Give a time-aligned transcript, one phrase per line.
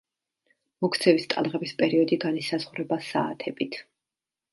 [0.85, 3.79] მოქცევის ტალღების პერიოდი განისაზღვრება საათებით.